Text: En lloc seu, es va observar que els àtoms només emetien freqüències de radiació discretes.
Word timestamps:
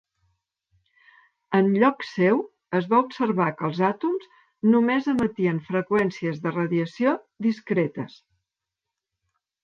En 1.57 1.67
lloc 1.81 2.05
seu, 2.11 2.39
es 2.79 2.87
va 2.93 3.01
observar 3.07 3.49
que 3.59 3.67
els 3.67 3.81
àtoms 3.89 4.25
només 4.71 5.09
emetien 5.13 5.59
freqüències 5.67 6.39
de 6.47 6.55
radiació 6.55 7.13
discretes. 7.47 8.17